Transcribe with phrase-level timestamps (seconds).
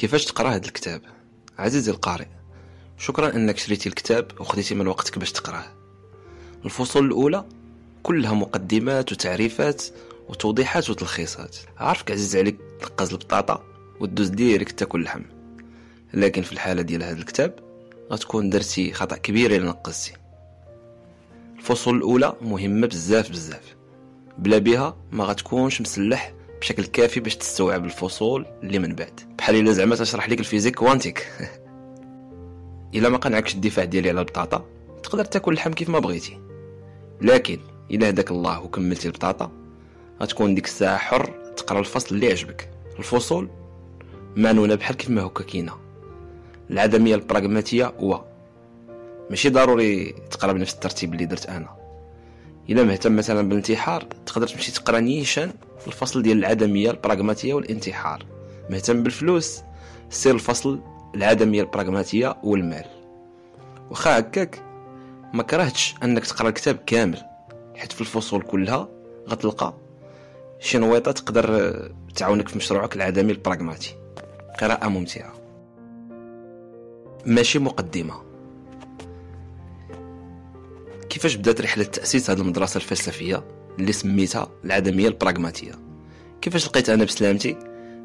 [0.00, 1.02] كيفاش تقرأ هذا الكتاب؟
[1.58, 2.26] عزيزي القارئ
[2.98, 5.64] شكرا إنك شريتي الكتاب وخديتي من وقتك باش تقرأه.
[6.64, 7.44] الفصول الأولى
[8.02, 9.82] كلها مقدمات وتعريفات
[10.28, 11.56] وتوضيحات وتلخيصات.
[11.78, 13.64] عارفك عزيز عليك تنقز البطاطا
[14.00, 15.22] وتدوز ديريكت تاكل اللحم
[16.14, 17.54] لكن في الحالة ديال هذا الكتاب
[18.12, 20.12] غتكون درتي خطأ كبير إلا نقزتي.
[21.58, 23.76] الفصول الأولى مهمة بزاف بزاف.
[24.38, 29.20] بلا بها ما غتكونش مسلح بشكل كافي باش تستوعب الفصول اللي من بعد.
[29.38, 31.26] بحال إلا زعما تشرح لك ال physique quantique.
[32.94, 34.64] إلا ما قنعكش الدفاع ديالي على البطاطا
[35.02, 36.38] تقدر تاكل اللحم كيف ما بغيتي.
[37.20, 37.60] لكن
[37.90, 39.52] إلا هداك الله وكملتي البطاطا
[40.22, 43.48] غتكون ديك الساعة حر تقرأ الفصل اللي يعجبك الفصول
[44.36, 45.72] معنونه بحال كيف ما هكا كاينة.
[46.70, 48.24] العدمية البراغماتية هو.
[49.30, 51.79] ماشي ضروري تقرأ بنفس الترتيب اللي درت أنا.
[52.70, 58.26] الا مهتم مثلا بالانتحار تقدر تمشي تقرا نيشان في الفصل ديال العدمية البراغماتية والانتحار.
[58.70, 59.60] مهتم بالفلوس
[60.10, 60.80] سير الفصل
[61.14, 62.84] العدمية البراغماتية والمال.
[63.90, 64.62] واخا هكاك
[65.34, 67.18] ما كرهتش أنك تقرأ الكتاب كامل
[67.76, 68.88] حيت في الفصول كلها
[69.28, 69.74] غتلقى
[70.58, 71.72] شي نويطة تقدر
[72.14, 73.96] تعاونك في مشروعك العدمي البراغماتي.
[74.60, 75.32] قراءة ممتعة.
[77.26, 78.29] ماشي مقدمة.
[81.20, 83.44] كيفاش بدات رحلة تأسيس هذه المدرسة الفلسفية
[83.78, 85.72] اللي سميتها العدمية البراغماتية؟
[86.42, 87.56] كيفاش لقيت أنا بسلامتي؟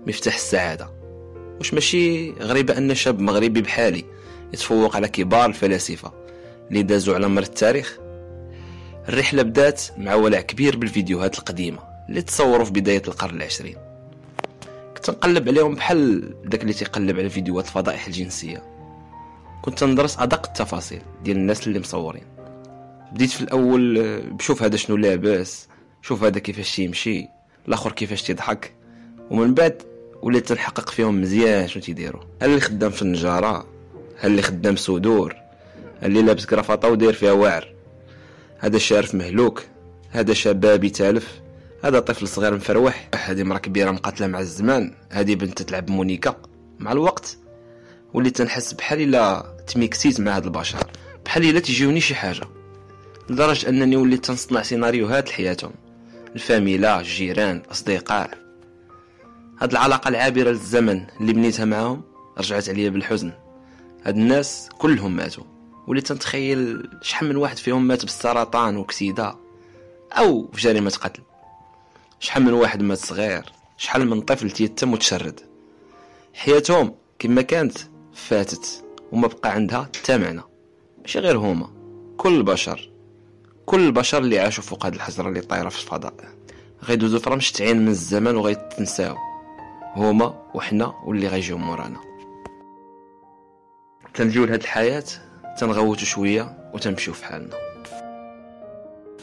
[0.07, 0.89] مفتاح السعادة.
[1.59, 4.05] واش ماشي غريبه أن شاب مغربي بحالي
[4.53, 6.13] يتفوق على كبار الفلاسفة
[6.69, 7.97] اللي دازوا على مر التاريخ؟
[9.09, 13.77] الرحلة بدات مع ولع كبير بالفيديوهات القديمة اللي تصوروا في بداية القرن العشرين.
[14.95, 18.63] كنت نقلب عليهم بحال داك اللي تيقلب على فيديوهات الفضائح الجنسية.
[19.61, 22.34] كنت ندرس أدق التفاصيل ديال الناس اللي مصورين.
[23.11, 25.67] بديت في الأول بشوف هذا شنو لاباس
[26.01, 27.27] شوف هذا كيفاش يمشي
[27.67, 28.73] الآخر كيفاش تيضحك
[29.31, 29.81] ومن بعد
[30.21, 32.21] وليت تنحقق فيهم مزيان شنو تيديروا.
[32.41, 33.67] هل اللي خدام في النجارة؟
[34.17, 35.35] هل اللي خدام سودور
[36.03, 37.73] اللي لابس كرافطه وداير فيها واعر؟
[38.59, 39.63] هذا شارف مهلوك
[40.09, 41.41] هذا شبابي تالف
[41.83, 46.35] هذا طفل صغير مفروح هذه مرا كبيرة مقاتلة مع الزمان هذه بنت تلعب مونيكا.
[46.79, 47.37] مع الوقت
[48.13, 50.87] وليت تنحس بحال إلا تميكسيت مع هاد البشر
[51.25, 52.54] بحال إلا تجيوني شي حاجة.
[53.29, 55.71] لدرجة أنني وليت تنصنع سيناريوهات لحياتهم
[56.35, 58.45] الفاميلا الجيران الاصدقاء
[59.61, 62.01] هاد العلاقة العابرة للزمن اللي بنيتها معاهم
[62.37, 63.31] رجعت عليا بالحزن.
[64.03, 65.43] هاد الناس كلهم ماتوا.
[65.87, 69.35] وليت تنتخيل شحال من واحد فيهم مات بالسرطان وكسيدة
[70.11, 71.21] أو في جريمة قتل.
[72.19, 73.43] شحال من واحد مات صغير.
[73.77, 75.39] شحال من طفل تيتم وتشرد.
[76.33, 77.77] حياتهم كما كانت
[78.13, 80.41] فاتت وما بقى عندها حتى معنى.
[81.01, 81.69] ماشي غير هما.
[82.17, 82.89] كل البشر.
[83.65, 86.13] كل البشر اللي عاشوا فوق هاد الحجره اللي طايرة في الفضاء.
[86.83, 89.15] غيدوزو في رمش تعين من الزمن وغيتنساو
[89.95, 91.99] هما وحنا واللي غيجيو مورانا.
[94.13, 95.03] تنجيو لهاد الحياة
[95.59, 97.55] تنغوتو شوية وتنمشيو في حالنا.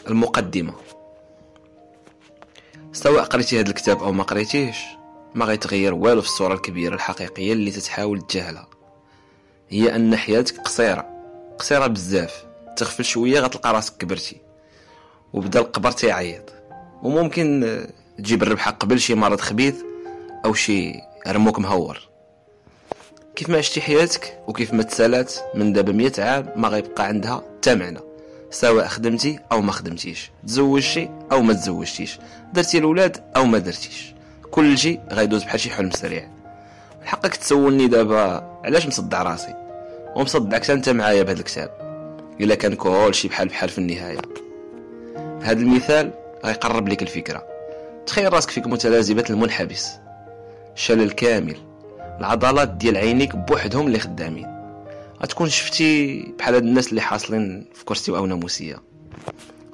[0.09, 0.75] المقدمة.
[2.93, 4.79] سواء قريتي هاد الكتاب أو ما قريتيهش
[5.35, 8.67] ما غيتغير والو في الصورة الكبيرة الحقيقية اللي تتحاول تجاهلها.
[9.69, 11.07] هي أن حياتك قصيرة
[11.59, 12.52] قصيرة بزاف.
[12.77, 14.37] تغفل شوية غتلقى راسك كبرتي
[15.33, 16.53] وبدا القبر تيعيط.
[17.03, 17.79] وممكن
[18.19, 19.77] تجيب الربحة قبل شي مرض خبيث
[20.45, 22.01] أو شي رموك مهور.
[23.37, 27.75] كيف ما عشتي حياتك وكيف ما تسالات من دابا مية عام ما غيبقى عندها حتى
[27.75, 28.01] معنى
[28.51, 30.31] سواء خدمتي أو ما خدمتيش.
[30.47, 32.19] تزوجتي أو ما تزوجتيش
[32.53, 34.15] درتي الولاد أو ما درتيش.
[34.51, 36.29] كل شيء غيدوز بحال شي حلم سريع.
[37.05, 39.55] حقك تسولني دابا علاش مصدع راسي؟
[40.17, 41.92] ومصدعك انت معايا بهذا الكتاب.
[42.41, 44.19] إلا كان كل شي بحال بحال في النهاية.
[45.43, 46.13] هذا المثال
[46.45, 47.47] غيقرب لك الفكرة.
[48.07, 49.91] تخيل راسك فيك متلازمة المنحبس.
[50.75, 51.57] شلل كامل
[52.21, 54.47] العضلات ديال عينيك بوحدهم اللي خدامين.
[55.23, 58.83] غتكون شفتي بحال هاد الناس اللي حاصلين في كرسي أو ناموسية.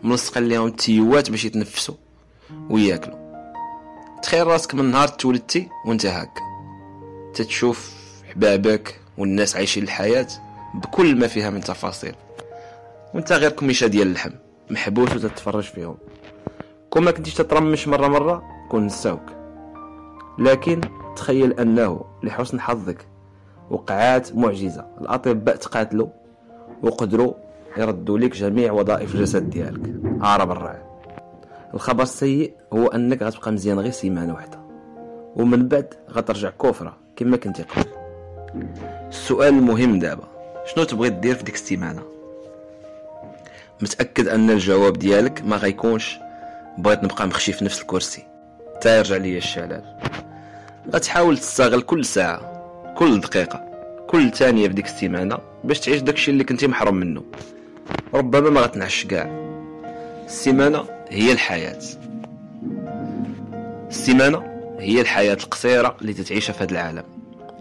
[0.03, 1.95] ملصقين ليهم التيوات باش يتنفسوا
[2.71, 3.19] وياكلوا.
[4.23, 6.43] تخيل راسك من نهار تولدتي وانت هكا.
[7.35, 7.93] تتشوف
[8.35, 10.29] حبابك والناس عايشين الحياة
[10.75, 12.15] بكل ما فيها من تفاصيل.
[13.15, 14.31] وانت غير كميشه ديال اللحم.
[14.71, 15.97] محبوس وتتفرج فيهم.
[16.91, 19.23] كون ما كنتيش تترمش مرة مرة كون نساوك.
[20.39, 20.81] لكن
[21.17, 23.07] تخيل أنه لحسن حظك
[23.71, 24.87] وقعات معجزة.
[25.01, 26.09] الأطباء تقاتلوا
[26.83, 27.35] وقدروا
[27.77, 29.95] يردوا لك جميع وظائف الجسد ديالك.
[30.21, 30.83] عرب الرعي
[31.75, 34.59] الخبر السيء هو أنك غتبقى مزيان غير سيمانة واحدة
[35.37, 37.85] ومن بعد غترجع كفرة كما كنتي قبل.
[39.09, 40.25] السؤال المهم دابا
[40.67, 42.03] شنو تبغي دير في ديك السيمانة؟
[43.83, 46.19] متأكد أن الجواب ديالك ما غيكونش
[46.79, 48.23] بغيت نبقى مخشي في نفس الكرسي.
[48.81, 49.83] تا يرجع ليا الشلال.
[50.95, 52.41] غتحاول تستغل كل ساعة
[52.97, 53.65] كل دقيقة
[54.07, 57.23] كل ثانية في ديك السيمانة باش تعيش داكشي اللي كنتي محروم منه.
[58.15, 59.31] ربما ما غتنعش كاع.
[60.27, 61.79] السيمانة هي الحياة.
[63.89, 64.43] السيمانة
[64.79, 67.05] هي الحياة القصيرة اللي تتعيشها في هذا العالم.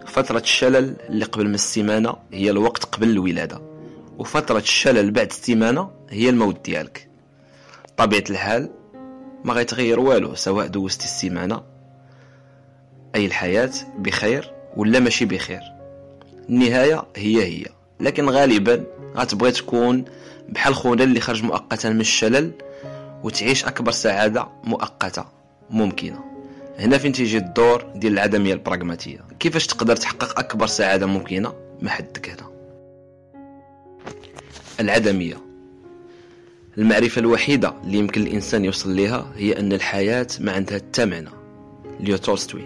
[0.06, 3.60] فترة الشلل اللي قبل من السيمانة هي الوقت قبل الولادة.
[4.18, 7.08] وفترة الشلل بعد السيمانة هي الموت ديالك.
[7.96, 8.70] طبيعة الحال
[9.44, 11.62] ما غيتغير والو سواء دوزتي السيمانة
[13.14, 15.60] أي الحياة بخير ولا ماشي بخير.
[16.48, 17.66] النهاية هي هي
[18.00, 18.84] لكن غالبا
[19.16, 20.04] غتبغي تكون
[20.48, 22.52] بحال خونا اللي خرج مؤقتا من الشلل
[23.22, 25.24] وتعيش أكبر سعادة مؤقتة
[25.70, 26.24] ممكنة.
[26.78, 32.28] هنا فين تيجي الدور ديال العدمية البراغماتية؟ كيفاش تقدر تحقق أكبر سعادة ممكنة؟ ما حدك
[32.30, 32.50] هنا.
[34.80, 35.47] العدمية.
[36.78, 41.30] المعرفة الوحيدة اللي يمكن الإنسان يوصل لها هي أن الحياة ما عندها حتى معنى.
[42.00, 42.64] ليو تولستوي.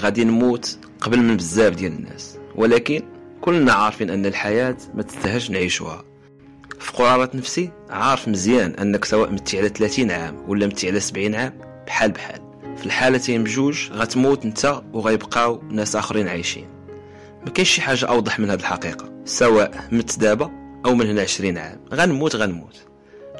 [0.00, 2.38] غادي نموت قبل من بزاف ديال الناس.
[2.54, 3.02] ولكن
[3.40, 6.04] كلنا عارفين أن الحياة ما تستاهلش نعيشوها.
[6.80, 11.34] في قرارة نفسي عارف مزيان أنك سواء متي على 30 عام ولا متي على 70
[11.34, 12.40] عام بحال بحال.
[12.76, 16.66] في الحالتين بجوج غتموت أنت وغيبقاو ناس آخرين عايشين.
[17.46, 19.22] ما كاينش شي حاجة أوضح من هذه الحقيقة.
[19.24, 21.80] سواء مت دابا أو من هنا 20 عام.
[21.94, 22.76] غنموت غنموت.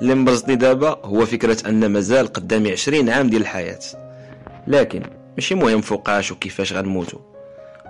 [0.03, 3.79] اللي مبرزني دابا هو فكرة أن مازال قدامي 20 عام ديال الحياة.
[4.67, 5.03] لكن
[5.37, 7.19] ماشي مهم فوقاش وكيفاش غنموتو.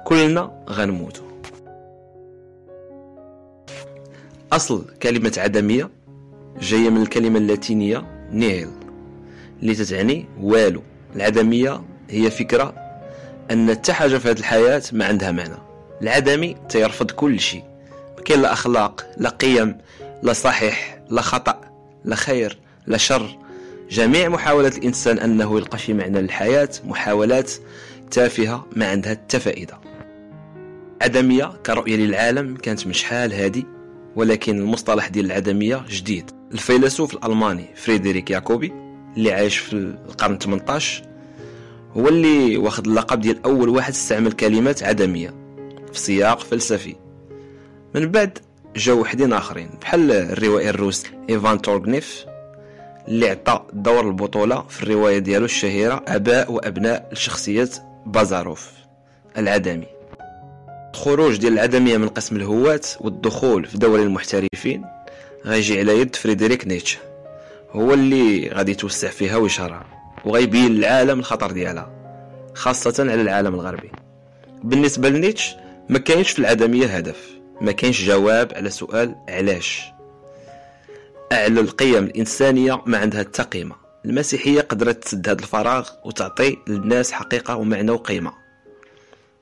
[0.04, 1.22] كلنا غنموتو.
[4.52, 5.90] أصل كلمة عدمية
[6.60, 8.68] جاية من الكلمة اللاتينية نيل
[9.62, 10.82] اللي تتعني والو.
[11.16, 12.74] العدمية هي فكرة
[13.50, 15.56] أن حتى حاجة في هذه الحياة ما عندها معنى.
[16.02, 17.67] العدمي تيرفض كل شيء.
[18.24, 19.78] كاين لا أخلاق لا قيم
[20.22, 21.60] لا صحيح لا خطأ
[22.04, 23.38] لا خير لا شر.
[23.90, 27.52] جميع محاولات الإنسان أنه يلقى شي معنى للحياة محاولات
[28.10, 29.78] تافهة ما عندها حتى فائدة.
[31.02, 33.66] عدمية كرؤية للعالم كانت من شحال هادي
[34.16, 36.30] ولكن المصطلح ديال العدمية جديد.
[36.52, 38.72] الفيلسوف الألماني فريدريك ياكوبي
[39.16, 41.02] اللي عايش في القرن 18
[41.96, 45.34] هو اللي واخد اللقب ديال أول واحد استعمل كلمات عدمية
[45.92, 46.96] في سياق فلسفي.
[47.94, 48.38] من بعد
[48.76, 49.70] جاو وحدين آخرين.
[49.80, 52.26] بحال الروائي الروسي إيفان تورغنيف
[53.08, 57.68] اللي عطى دور البطولة في الرواية ديالو الشهيرة أباء وأبناء لشخصية
[58.06, 58.70] بازاروف
[59.38, 59.86] العدمي.
[60.94, 64.84] الخروج ديال العدمية من قسم الهواة والدخول في دوري المحترفين
[65.46, 66.98] غيجي على يد فريدريك نيتشه.
[67.72, 69.86] هو اللي غادي يتوسع فيها ويشهرها
[70.24, 71.90] وغيبين للعالم الخطر ديالها
[72.54, 73.90] خاصة على العالم الغربي.
[74.64, 75.54] بالنسبة لنيتش
[75.88, 77.37] ما كاينش في العدمية هدف.
[77.60, 79.82] ما كاينش جواب على سؤال علاش.
[81.32, 83.74] أعلى القيم الإنسانية ما عندها حتى قيمة
[84.04, 88.32] المسيحية قدرت تسد هذا الفراغ وتعطي للناس حقيقة ومعنى وقيمة.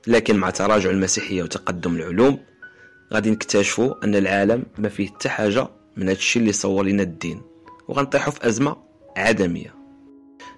[0.07, 2.39] لكن مع تراجع المسيحية وتقدم العلوم
[3.13, 5.67] غادي نكتشفوا أن العالم ما فيه حتى حاجة
[5.97, 7.41] من هادشي اللي صور لنا الدين.
[7.87, 8.75] وغنطيحوا في أزمة
[9.17, 9.73] عدمية.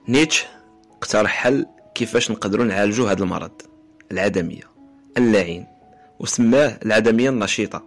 [0.07, 0.45] نيتش
[0.91, 1.65] اقترح حل
[1.95, 3.61] كيفاش نقدروا نعالجوا هذا المرض.
[4.11, 4.63] العدمية.
[5.17, 5.78] اللعين.
[6.19, 7.83] وسماه العدمية النشيطة.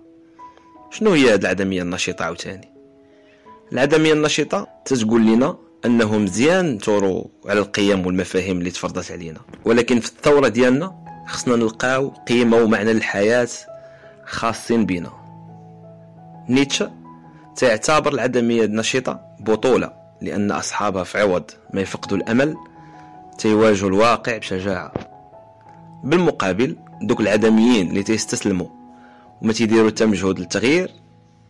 [0.91, 2.69] شنو هي هذه العدمية النشيطة عاوتاني؟
[3.73, 9.41] العدمية النشيطة تتقول لنا أنه مزيان نثوروا على القيم والمفاهيم اللي تفرضت علينا.
[9.65, 13.49] ولكن في الثورة ديالنا خصنا نلقاو قيمة ومعنى للحياة
[14.25, 15.11] خاصين بنا
[16.49, 16.93] نيتشه
[17.57, 19.93] تعتبر العدمية النشيطة بطولة
[20.23, 22.57] لأن أصحابها في عوض ما يفقدوا الأمل
[23.39, 24.93] تيواجهوا الواقع بشجاعة.
[26.05, 28.67] بالمقابل دوك العدميين اللي تيستسلموا
[29.43, 30.91] وما تيديروا حتى مجهود للتغيير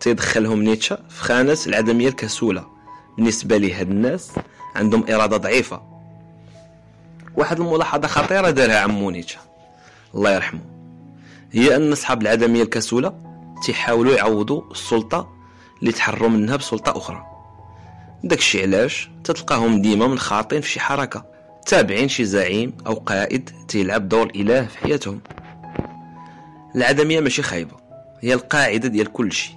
[0.00, 2.66] تيدخلهم نيتشه في خانة العدمية الكسولة.
[3.16, 4.32] بالنسبة لهاد الناس
[4.74, 5.82] عندهم إرادة ضعيفة.
[7.36, 9.38] واحد الملاحظة خطيرة دارها عمو نيتشه.
[10.14, 10.60] الله يرحمه.
[11.52, 13.14] هي أن أصحاب العدمية الكسولة
[13.64, 15.28] تيحاولوا يعوضوا السلطة
[15.80, 17.26] اللي تحروا منها بسلطة أخرى.
[18.24, 21.31] داكشي علاش؟ تتلقاهم ديما منخاطين في شي حركة.
[21.66, 25.20] تابعين شي زعيم أو قائد تيلعب دور الإله في حياتهم.
[26.76, 27.76] العدمية ماشي خايبة.
[28.20, 29.56] هي القاعدة ديال كل شيء.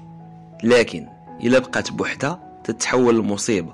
[0.64, 1.08] لكن
[1.44, 3.74] إلا بقات بوحدها تتحول لمصيبة.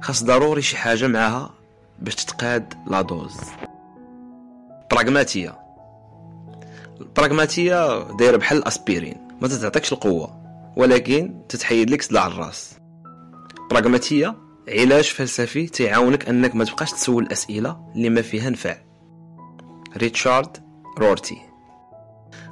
[0.00, 1.50] خاص ضروري شي حاجة معاها
[1.98, 3.36] باش تتقاد لا دوز.
[4.90, 5.58] براغماتية.
[7.00, 9.16] البراغماتية دايرة بحال الأسبيرين.
[9.40, 10.42] ما تتعطيكش القوة
[10.76, 12.74] ولكن تتحيد لك صداع الراس.
[13.70, 18.76] براغماتية علاج فلسفي تيعاونك أنك ما تبقاش تسول الاسئله اللي ما فيها نفع.
[19.96, 20.56] ريتشارد
[20.98, 21.38] رورتي.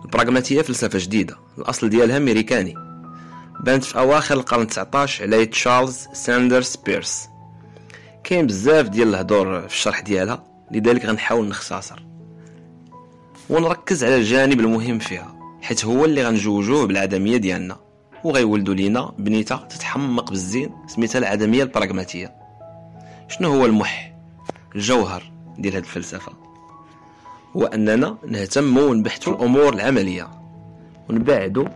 [0.04, 1.36] البراغماتية فلسفة جديدة.
[1.58, 2.74] الأصل ديالها أمريكاني.
[3.60, 7.28] بانت في أواخر القرن 19 على تشارلز ساندرز بيرس.
[8.24, 12.02] كاين بزاف ديال الهضور في الشرح ديالها لذلك غنحاول نختصر.
[13.50, 17.89] ونركز على الجانب المهم فيها حيت هو اللي غنجوجوه بالعدمية ديالنا.
[18.24, 22.34] وغيولدوا لينا بنيته تتحمق بالزين سميتها العدمية البراغماتية.
[23.28, 24.14] شنو هو المخ؟
[24.74, 26.32] الجوهر ديال هذه الفلسفة.
[27.56, 30.28] هو أننا نهتموا ونبحثوا الأمور العملية
[31.08, 31.68] ونبعدوا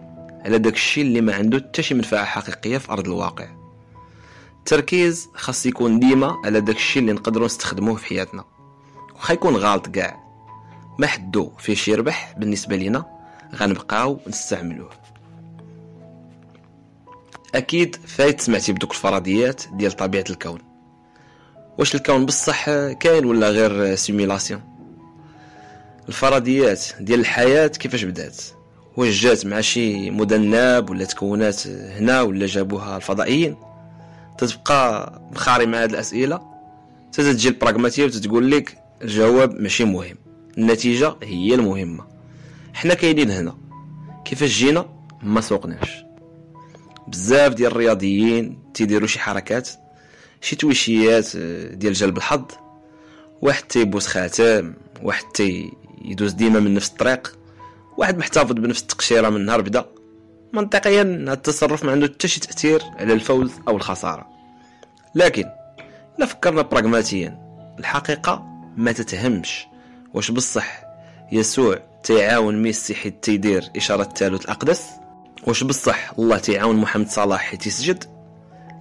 [0.44, 3.46] على داك الشيء اللي ما عنده حتى شي منفعة حقيقية في أرض الواقع.
[4.58, 8.44] التركيز خاص يكون ديما على داك الشيء اللي نقدروا نستخدموه في حياتنا.
[9.16, 10.24] وخا يكون غلط كاع
[10.98, 13.04] ما حدو فيه شي ربح بالنسبة لينا
[13.54, 14.90] غنبقاو نستعملوه.
[17.54, 20.58] أكيد فايت سمعتي بدوك الفرضيات ديال طبيعة الكون.
[21.78, 24.60] واش الكون بصح كاين ولا غير simulation
[26.08, 28.36] الفرضيات ديال الحياة كيفاش بدات؟
[28.96, 33.56] واش جات مع شي مذنب ولا تكونات هنا ولا جابوها الفضائيين؟
[34.38, 36.40] تتبقى مخاري مع هاد الأسئلة؟
[37.12, 40.16] تتجي البراغماتيه وتتقول لك الجواب ماشي مهم.
[40.58, 42.04] النتيجة هي المهمة.
[42.74, 43.54] حنا كاينين هنا.
[44.24, 44.86] كيفاش جينا؟
[45.22, 46.03] ما سوقناش.
[47.08, 49.68] بزاف ديال الرياضيين تيديروا شي حركات
[50.40, 52.44] شي تويشيات آه، ديال جلب الحظ
[53.42, 57.38] واحد تيبوس خاتم واحد تيدوز ديما من نفس الطريق
[57.96, 59.84] واحد محتفظ بنفس التقشيرة من نهار بدا.
[60.52, 64.26] منطقيا هذا التصرف ما عنده حتى شي تأثير على الفوز أو الخسارة.
[65.14, 65.44] لكن
[66.18, 67.38] إلا فكرنا براغماتيا
[67.78, 68.46] الحقيقة
[68.76, 69.66] ما تتهمش
[70.14, 70.82] واش بصح
[71.32, 74.86] يسوع تيعاون ميسي حيت تيدير إشارة الثالوث الأقدس؟
[75.46, 78.04] واش بصح الله تيعاون محمد صلاح حيت يسجد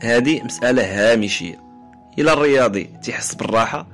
[0.01, 1.63] هذه مسألة هامشية.
[2.19, 3.87] إلى الرياضي تيحس بالراحة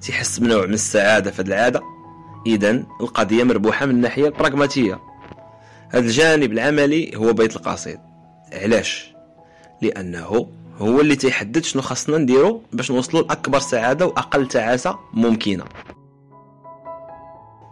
[0.00, 1.82] تيحس بنوع من السعادة في هذه العادة.
[2.46, 5.00] اذا القضية مربوحة من الناحيه البراغماتيه
[5.90, 7.98] هذا الجانب العملي هو بيت القصيد.
[8.52, 9.14] علاش؟
[9.82, 10.48] لأنه
[10.78, 15.64] هو اللي تيحدد شنو خاصنا نديرو باش نوصلوا لأكبر سعادة وأقل تعاسة ممكنة.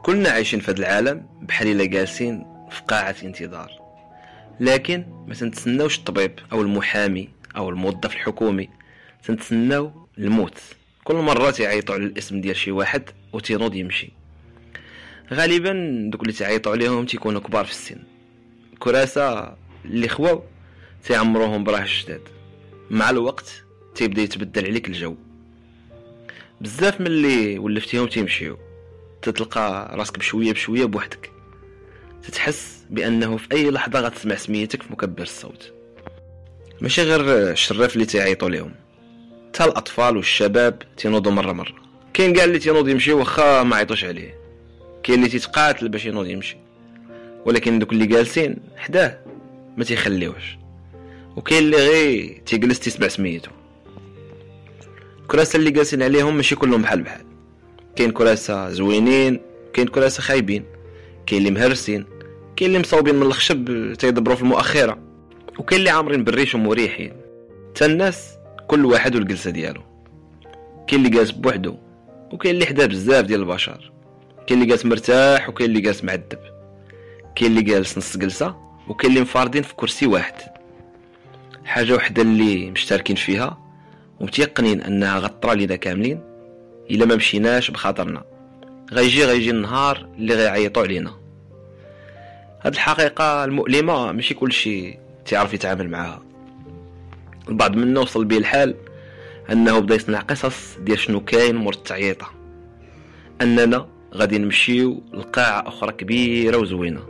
[0.03, 3.80] كلنا عايشين في هذا العالم بحال إلا جالسين في قاعة انتظار
[4.61, 8.69] لكن ما تنتسناوش الطبيب أو المحامي أو الموظف الحكومي.
[9.25, 10.59] تنتسناو الموت.
[11.05, 14.13] كل مرة تيعيطوا على الاسم ديال شي واحد وتينوض يمشي.
[15.33, 15.73] غالبا
[16.13, 18.03] دوك اللي تعيطوا عليهم تيكونوا كبار في السن.
[18.79, 20.43] كراسة اللي خواو
[21.05, 22.23] تيعمروهم براه جداد.
[22.91, 23.65] مع الوقت
[23.95, 25.17] تيبدأ يتبدل عليك الجو.
[26.61, 28.59] بزاف من اللي ولفتيهم تيمشيو
[29.23, 31.40] تتلقى راسك بشوية بشوية بوحدك.
[32.23, 35.73] تتحس بأنه في أي لحظة غتسمع سميتك في مكبر الصوت.
[36.81, 38.73] ماشي غير الشراف اللي تيعيطوا لهم.
[39.55, 41.75] حتى الأطفال والشباب تينوضوا مرة مرة.
[42.15, 44.35] كاين كاع اللي تينوض يمشي واخا ما عيطوش عليه.
[45.03, 46.57] كاين اللي تيتقاتل باش ينوض يمشي.
[47.45, 49.19] ولكن دوك اللي جالسين حداه
[49.77, 50.57] ما تيخليوش
[51.37, 53.51] وكاين اللي غير تيجلس تيسمع سميتو.
[55.23, 57.25] الكراسه اللي جالسين عليهم ماشي كلهم بحال بحال.
[57.97, 59.41] كاين كراسة زوينين
[59.73, 60.65] كاين كراسة خايبين.
[61.31, 62.07] كاين اللي مهرسين
[62.57, 64.99] كاين اللي مصوبين من الخشب تيدبروا في المؤخرة
[65.59, 67.13] وكاين اللي عامرين بالريش ومريحين.
[67.75, 69.81] تا الناس كل واحد والجلسة ديالو.
[70.87, 71.77] كاين اللي جالس بوحدو
[72.33, 73.93] وكاين اللي حدا بزاف ديال البشر.
[74.47, 76.39] كاين اللي جالس مرتاح وكاين اللي جالس معذب.
[77.37, 78.57] كاين اللي جالس نص جلسة
[78.89, 80.35] وكاين اللي مفارضين في كرسي واحد.
[81.65, 83.59] حاجة وحدة اللي مشتركين فيها
[84.21, 86.21] ومتيقنين أنها غطرى لينا كاملين
[86.91, 88.25] إلا ما مشيناش بخاطرنا.
[88.93, 91.20] غيجي غيجي النهار اللي غيعيطوا علينا.
[92.63, 96.23] هاد الحقيقة المؤلمة ماشي كلشي تعرف يتعامل معها
[97.49, 98.75] البعض منا وصل بيه الحال
[99.53, 102.31] أنه بدا يصنع قصص ديال شنو كاين مور التعييطه
[103.43, 107.01] أننا غادي نمشيو لقاعة أخرى كبيرة وزوينة.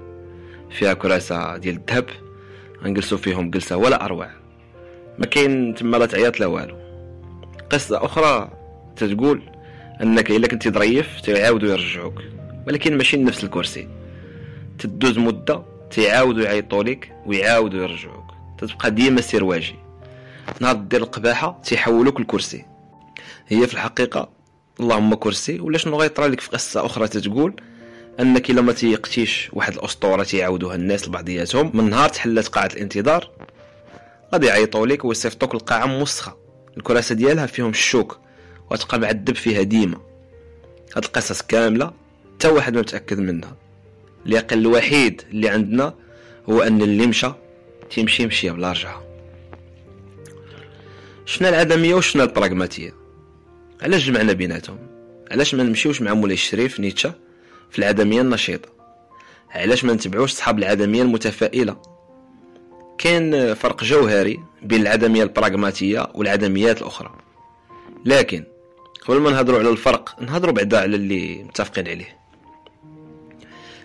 [0.70, 2.06] فيها كراسة ديال الذهب
[2.84, 4.30] غنجلسو فيهم جلسة ولا أروع.
[5.18, 6.76] ما كاين تما لا تعيط لا والو.
[7.70, 8.50] قصة أخرى
[8.96, 9.42] تتقول
[10.02, 12.22] أنك إلا كنتي ظريف تيعاودو يرجعوك
[12.66, 13.88] ولكن ماشي نفس الكرسي.
[14.80, 18.30] تدوز مدة تيعاودو يعيطوا لك ويعاودو يرجعوك.
[18.58, 19.74] تتبقى ديما سرواجي
[20.60, 22.64] نهار دير القباحة تيحولوك الكرسي
[23.48, 24.28] هي في الحقيقة
[24.80, 27.54] اللهم كرسي ولا شنو غيطرى لك في قصة أخرى تتقول
[28.20, 33.30] أنك إلا ما تيقتيش واحد الأسطورة تيعاودوها الناس لبعضياتهم من نهار تحلت قاعة الانتظار
[34.32, 36.36] غادي يعيطوا لك ويصيفطوك القاعه موسخه
[36.76, 38.18] الكراسة ديالها فيهم الشوك
[38.70, 39.98] وتبقى معذب فيها ديما.
[40.96, 41.92] هاد القصص كاملة
[42.34, 43.56] حتى واحد ما متأكد منها.
[44.26, 45.94] اليقين الوحيد اللي عندنا
[46.48, 47.32] هو أن اللي مشى
[47.90, 49.02] تيمشي مشي بلا رجعة.
[51.26, 52.94] شنا العدمية وشنا البراغماتية.
[53.82, 54.78] علاش جمعنا بيناتهم؟
[55.30, 57.14] علاش ما نمشيوش مع مولاي الشريف نيتشه
[57.70, 58.68] في العدمية النشيطة؟
[59.50, 61.76] علاش ما نتبعوش صحاب العدمية المتفائلة؟
[62.98, 67.14] كاين فرق جوهري بين العدمية البراغماتية والعدميات الأخرى.
[68.04, 68.44] لكن
[69.08, 72.19] قبل ما نهضروا على الفرق نهضروا بعدا على اللي متفقين عليه.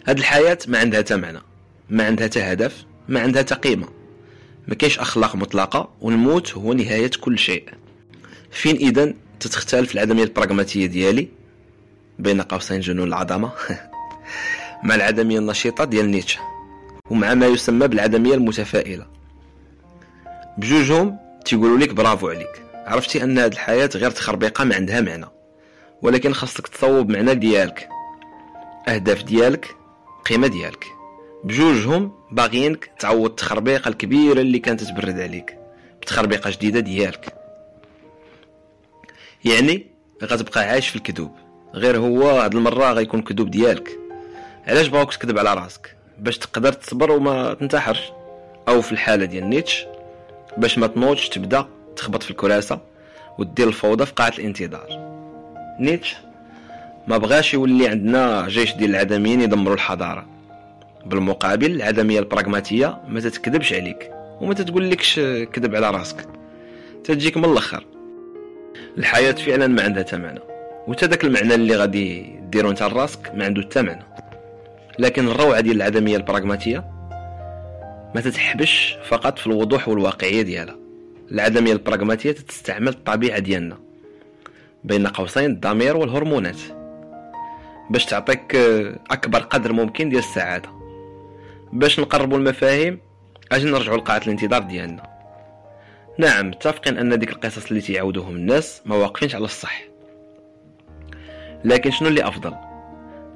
[0.05, 1.39] هاد الحياة ما عندها تا معنى
[1.89, 3.87] ما عندها تا هدف ما عندها تا قيمة.
[4.67, 7.69] ما كاينش أخلاق مطلقة والموت هو نهاية كل شيء.
[8.51, 11.27] فين إذا تتختلف العدمية البراغماتية ديالي
[12.19, 13.51] بين قوسين جنون العظمة؟
[14.83, 16.39] مع العدمية النشيطة ديال نيتشه
[17.09, 19.07] ومع ما يسمى بالعدمية المتفائلة.
[20.57, 22.63] بجوجهم تيقولوا لك برافو عليك.
[22.73, 25.25] عرفتي أن هاد الحياة غير تخربيقة ما عندها معنى
[26.01, 27.89] ولكن خاصك تصوب معنى ديالك.
[28.87, 29.75] أهداف ديالك
[30.25, 30.85] قيمة ديالك.
[31.43, 35.57] بجوجهم باغيينك تعوض التخربيقة الكبيرة اللي كانت تبرد عليك
[36.01, 37.33] بتخربيقة جديدة ديالك.
[39.45, 39.87] يعني
[40.23, 41.31] غتبقى عايش في الكذوب
[41.73, 43.99] غير هو هاد المرة غيكون كذوب ديالك.
[44.67, 48.11] علاش بغاوك تكذب على راسك؟ باش تقدر تصبر وما تنتحرش.
[48.67, 49.85] أو في الحالة ديال نيتش
[50.57, 52.79] باش ما تنوضش تبدأ تخبط في الكراسة
[53.37, 54.87] ودير الفوضى في قاعة الانتظار.
[55.79, 56.15] نيتش
[57.07, 60.25] ما بغاش يولي عندنا جيش ديال العدميين يدمروا الحضارة.
[61.05, 65.19] بالمقابل العدمية البراغماتية ما تتكذبش عليك وما تتقول لكش
[65.53, 66.27] كذب على راسك.
[67.03, 67.85] تجيك من الأخر.
[68.97, 70.39] الحياة فعلا ما عندها تمعنى
[70.87, 74.03] وتا داك المعنى اللي غادي ديرو نتا لراسك ما عنده حتى معنى
[74.99, 76.83] لكن الروعة ديال العدمية البراغماتية
[78.15, 80.75] ما تتحبش فقط في الوضوح والواقعية ديالها.
[81.31, 83.77] العدمية البراغماتية تستعمل الطبيعة ديالنا.
[84.83, 86.57] بين قوسين الضمير والهرمونات.
[87.89, 88.55] باش تعطيك
[89.11, 90.69] أكبر قدر ممكن ديال السعادة.
[91.73, 92.99] باش نقربوا المفاهيم
[93.51, 95.03] أجي نرجعوا لقاعة الانتظار ديالنا.
[96.19, 99.83] نعم متفقين أن ديك القصص اللي تيعاودوهم الناس ما واقفينش على الصح.
[101.65, 102.55] لكن شنو اللي أفضل؟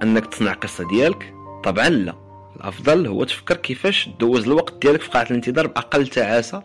[0.03, 2.13] أنك تصنع قصة ديالك؟ طبعا لا.
[2.55, 6.63] الأفضل هو تفكر كيفاش دوز الوقت ديالك في قاعة الانتظار بأقل تعاسة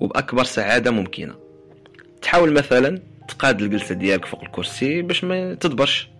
[0.00, 1.34] وبأكبر سعادة ممكنة.
[2.22, 6.10] تحاول مثلا تقاد الجلسة ديالك فوق الكرسي باش ما تدبرش.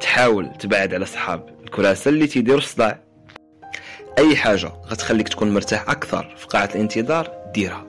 [0.00, 2.98] تحاول تبعد على صحاب الكراسة اللي تيديروا الصداع.
[4.18, 7.86] أي حاجة غتخليك تكون مرتاح أكثر في قاعة الانتظار ديرها.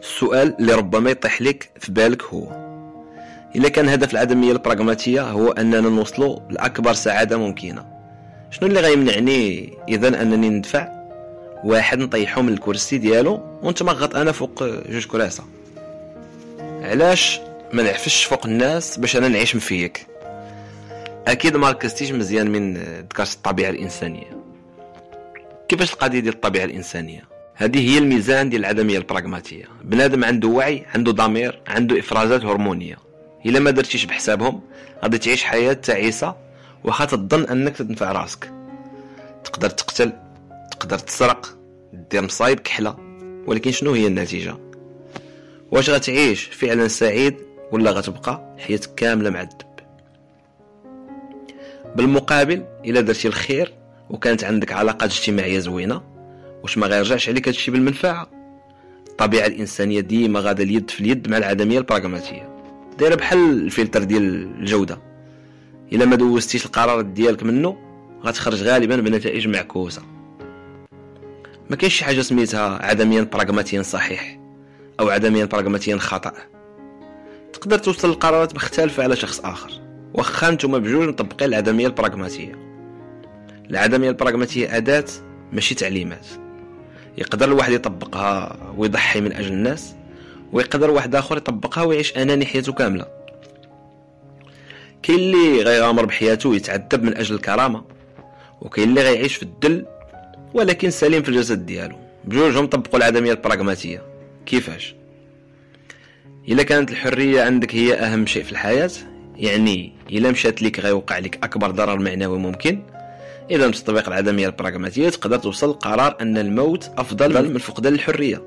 [0.00, 2.64] السؤال اللي ربما يطيح لك في بالك هو
[3.56, 7.86] إلا كان هدف العدمية البراغماتية هو أننا نوصلوا لأكبر سعادة ممكنة.
[8.50, 10.88] شنو اللي غيمنعني إذا أنني ندفع؟
[11.64, 15.44] واحد نطيحو من الكرسي ديالو ونتمغط أنا فوق جوج كراسة.
[16.60, 17.40] علاش
[17.72, 20.06] ما نعفش فوق الناس باش أنا نعيش مفيك؟
[21.28, 24.44] أكيد ما ركزتيش مزيان من ذكرت الطبيعة الإنسانية.
[25.68, 27.22] كيفاش القضية ديال الطبيعة الإنسانية؟
[27.54, 29.64] هذه هي الميزان ديال العدمية البراغماتية.
[29.84, 32.96] بنادم عنده وعي عنده ضمير عنده إفرازات هرمونية.
[33.46, 34.60] إلا ما درتيش بحسابهم
[35.02, 36.36] غادي تعيش حياة تعيسة
[36.84, 38.52] واخا تظن أنك تنفع راسك.
[39.44, 40.12] تقدر تقتل
[40.70, 41.58] تقدر تسرق
[42.10, 42.96] دير مصايب كحلة.
[43.46, 44.56] ولكن شنو هي النتيجة؟
[45.70, 47.36] واش غتعيش؟ فعلا سعيد
[47.72, 49.73] ولا غتبقى؟ حياتك كاملة معذب.
[51.94, 53.74] بالمقابل إلا درتي الخير
[54.10, 56.02] وكانت عندك علاقات اجتماعية زوينة
[56.62, 58.30] واش ما غيرجعش عليك هادشي بالمنفعة؟
[59.08, 62.48] الطبيعة الإنسانية ديما غادا اليد في اليد مع العدمية البراغماتية.
[62.98, 64.22] دايرة بحال الفلتر ديال
[64.60, 64.98] الجودة.
[65.92, 67.76] إلا ما دوزتيش القرارات ديالك منه
[68.24, 70.02] غتخرج غالبا بنتائج معكوسة.
[71.70, 74.40] ما كاينش شي حاجة سميتها عدميا براغماتيا صحيح
[75.00, 76.32] أو عدميا براغماتيا خطأ.
[77.52, 79.83] تقدر توصل لقرارات مختلفه على شخص آخر.
[80.14, 82.58] واخا نتوما بجوج مطبقين العدمية البراغماتية.
[83.70, 85.04] العدمية البراغماتية أداة
[85.52, 86.26] ماشي تعليمات.
[87.18, 89.94] يقدر الواحد يطبقها ويضحي من أجل الناس
[90.52, 93.06] ويقدر واحد آخر يطبقها ويعيش أناني حياته كاملة.
[95.02, 97.84] كاين اللي غيغامر بحياته ويتعذب من أجل الكرامة
[98.60, 99.86] وكاين اللي غيعيش في الدل
[100.54, 101.96] ولكن سليم في الجسد ديالو.
[102.24, 104.02] بجوجهم طبقوا العدمية البراغماتية.
[104.46, 104.94] كيفاش؟
[106.48, 108.90] إلا كانت الحرية عندك هي أهم شيء في الحياة
[109.36, 112.82] يعني إلا مشات لك غيوقع لك أكبر ضرر معنوي ممكن
[113.50, 118.42] اذا بتطبيق العدمية البراغماتية تقدر توصل لقرار أن الموت أفضل من فقدان الحرية.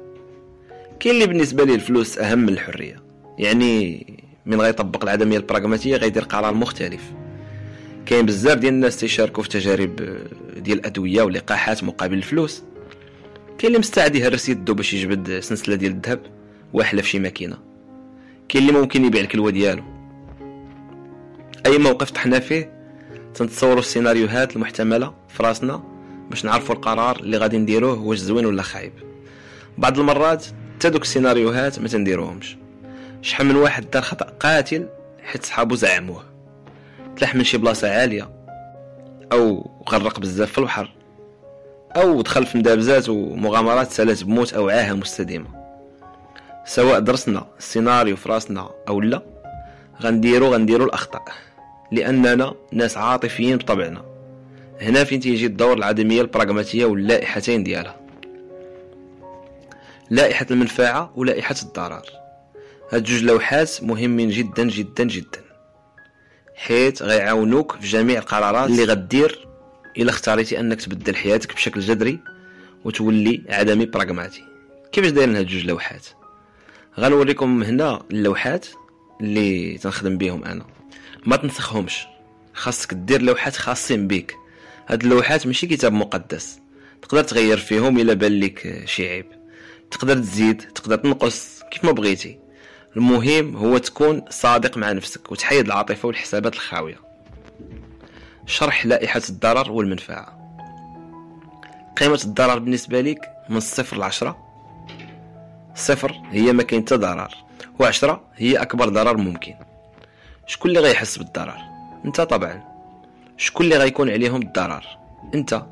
[1.00, 3.04] كاين اللي بالنسبة ليه الفلوس أهم من الحرية.
[3.38, 4.06] يعني
[4.46, 7.02] من غيطبق العدمية البراغماتية غيدير قرار مختلف.
[8.06, 9.96] كاين بزاف ديال الناس تيشاركوا في تجارب
[10.58, 12.64] ديال الادويه ولقاحات مقابل الفلوس.
[13.58, 16.20] كاين اللي مستعد يهرس يدو باش يجبد سلسلة ديال الذهب
[16.74, 17.58] واحله في شي ماكينة.
[18.50, 19.97] كاين اللي ممكن يبيع الكلوة ديالو.
[21.66, 22.72] أي موقف طحنا فيه
[23.34, 25.84] تنتصوروا السيناريوهات المحتملة في راسنا
[26.30, 28.94] باش نعرفوا القرار اللي غادي نديروه واش زوين ولا خايب.
[29.78, 32.58] بعض المرات حتى دوك السيناريوهات ما تنديروهمش.
[33.22, 34.88] شحال من واحد دار خطأ قاتل
[35.24, 36.24] حيت صحابو زعموه.
[37.18, 38.30] تلاح من شي بلاصة عالية
[39.32, 40.94] أو غرق بزاف في البحر
[41.96, 45.48] أو دخل في مدابزات ومغامرات سالت بموت أو عاهة مستديمة.
[46.66, 49.22] سواء درسنا السيناريو في راسنا أو لا
[50.02, 51.47] غنديرو غنديرو الأخطاء.
[51.92, 54.06] لأننا ناس عاطفيين بطبعنا.
[54.82, 58.00] هنا فين تيجي الدور العدمية البراغماتية واللائحتين ديالها؟
[60.10, 62.06] لائحة المنفعة ولائحة الضرر.
[62.92, 65.42] هاد جوج لوحات مهمين جدا جدا جدا.
[66.56, 69.48] حيث غيعاونوك في جميع القرارات اللي غدير
[69.98, 72.20] إلا اختاريتي أنك تبدل حياتك بشكل جذري
[72.86, 74.44] وتولي عدمي براغماتي.
[74.92, 76.06] كيفاش دايرين هاد جوج لوحات؟
[77.00, 78.68] غنوريكم هنا اللوحات
[79.22, 80.66] اللي تنخدم بهم أنا.
[81.28, 82.08] ما تنسخهمش.
[82.54, 84.36] خاصك دير لوحات خاصين بيك.
[84.88, 86.60] هاد اللوحات ماشي كتاب مقدس.
[87.02, 89.26] تقدر تغير فيهم إلا بان لك شي عيب.
[89.92, 92.40] تقدر تزيد تقدر تنقص كيف ما بغيتي.
[92.98, 97.00] المهم هو تكون صادق مع نفسك وتحيد العاطفة والحسابات الخاوية.
[98.46, 100.38] شرح لائحة الضرر والمنفعة.
[101.98, 104.38] قيمة الضرر بالنسبة لك من صفر لعشرة.
[105.76, 107.36] صفر هي ما كاين ضرر
[107.80, 109.54] وعشرة هي أكبر ضرر ممكن.
[110.48, 111.58] شكون اللي غيحس بالضرر؟
[112.06, 112.64] انت طبعا.
[113.38, 114.86] شكون اللي غيكون عليهم الضرر؟
[115.36, 115.66] انت.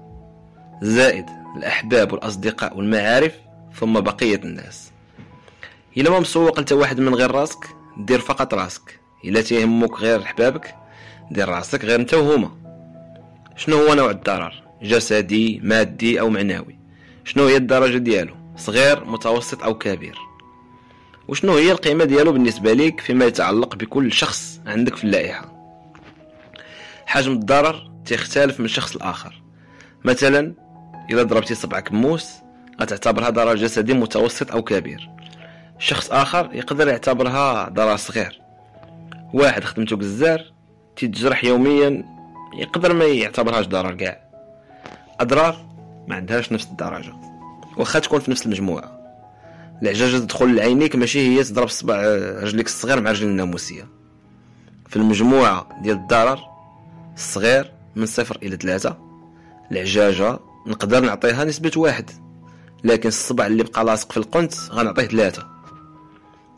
[0.82, 1.26] زائد
[1.58, 3.34] الأحباب والأصدقاء والمعارف
[3.80, 4.92] ثم بقية الناس.
[5.98, 9.00] إلا ما مسوق أنت واحد من غير راسك دير فقط راسك.
[9.26, 10.76] إلا تيهمك غير حبابك
[11.32, 12.52] دير راسك غير أنت وهما.
[13.56, 16.80] شنو هو نوع الضرر؟ جسدي مادي أو معنوي.
[17.26, 20.18] شنو هي الدرجة ديالو؟ صغير متوسط أو كبير؟
[21.28, 25.56] وشنو هي القيمة ديالو بالنسبة ليك فيما يتعلق بكل شخص عندك في اللائحة؟
[27.06, 29.42] حجم الضرر تختلف من شخص لآخر.
[30.06, 30.54] مثلا
[31.10, 32.30] إذا ضربتي صبعك بموس
[32.82, 35.10] غتعتبرها ضرر جسدي متوسط أو كبير.
[35.80, 38.42] شخص آخر يقدر يعتبرها ضرر صغير.
[39.34, 40.54] واحد خدمته جزار
[40.96, 42.06] تيتجرح يوميا
[42.58, 44.22] يقدر ما يعتبرهاش ضرر كاع.
[45.20, 45.66] أضرار
[46.08, 47.14] ما عندهاش نفس الدرجة
[47.78, 48.95] واخا تكون في نفس المجموعة.
[49.82, 52.02] العجاجة تدخل لعينيك ماشي هي تضرب صبع
[52.44, 53.88] رجليك الصغير مع رجل الناموسية.
[54.90, 56.40] في المجموعة ديال الضرر
[57.16, 58.98] الصغير من صفر إلى ثلاثة
[59.72, 62.10] العجاجة نقدر نعطيها نسبة واحد
[62.84, 65.48] لكن الصبع اللي بقى لاصق في القنت غنعطيه ثلاثة.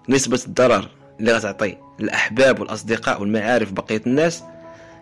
[0.09, 4.43] نسبة الضرر اللي غتعطي الأحباب والأصدقاء والمعارف بقية الناس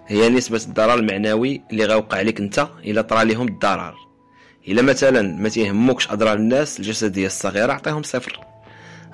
[0.08, 3.96] هي نسبة الضرر المعنوي اللي غيوقع عليك أنت إلا طرى لهم الضرر.
[4.68, 8.40] إلا مثلا ما تيهموكش أضرار الناس الجسدية الصغيرة عطيهم صفر.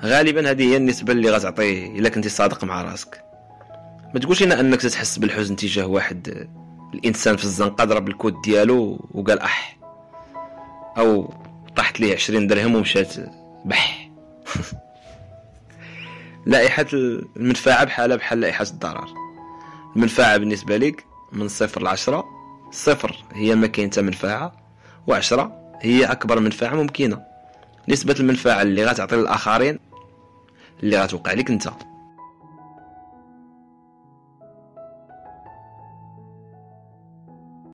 [0.02, 3.24] غالبا هذه هي النسبة اللي غتعطي إلا كنتي صادق مع راسك.
[4.14, 6.48] ما تقولش هنا أنك تتحس بالحزن تجاه واحد
[6.94, 9.78] الإنسان في الزنقة ضرب الكود ديالو وقال أح.
[10.98, 11.34] أو
[11.76, 13.14] طاحت ليه عشرين درهم ومشات
[13.64, 14.10] بح.
[16.46, 19.08] لائحة المنفعة بحالها بحال لائحة الضرر.
[19.96, 22.24] المنفعة بالنسبة لك من صفر لعشرة
[22.70, 24.61] صفر هي ما كاين منفعة.
[25.06, 27.22] وعشرة هي أكبر منفعة ممكنة.
[27.88, 29.78] نسبة المنفعة اللي غتعطي للآخرين
[30.82, 31.68] اللي غتوقع لك أنت.